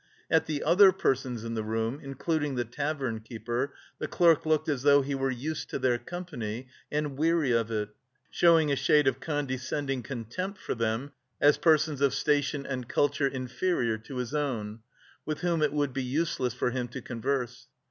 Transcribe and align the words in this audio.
At 0.31 0.47
the 0.47 0.63
other 0.63 0.91
persons 0.91 1.43
in 1.43 1.53
the 1.53 1.61
room, 1.61 1.99
including 2.01 2.55
the 2.55 2.65
tavern 2.65 3.19
keeper, 3.19 3.75
the 3.99 4.07
clerk 4.07 4.47
looked 4.47 4.67
as 4.67 4.81
though 4.81 5.03
he 5.03 5.13
were 5.13 5.29
used 5.29 5.69
to 5.69 5.77
their 5.77 5.99
company, 5.99 6.69
and 6.91 7.19
weary 7.19 7.51
of 7.51 7.69
it, 7.69 7.89
showing 8.31 8.71
a 8.71 8.75
shade 8.75 9.05
of 9.07 9.19
condescending 9.19 10.01
contempt 10.01 10.57
for 10.59 10.73
them 10.73 11.11
as 11.39 11.59
persons 11.59 12.01
of 12.01 12.15
station 12.15 12.65
and 12.65 12.89
culture 12.89 13.27
inferior 13.27 13.99
to 13.99 14.15
his 14.15 14.33
own, 14.33 14.79
with 15.23 15.41
whom 15.41 15.61
it 15.61 15.71
would 15.71 15.93
be 15.93 16.03
useless 16.03 16.55
for 16.55 16.71
him 16.71 16.87
to 16.87 17.01
converse. 17.03 17.67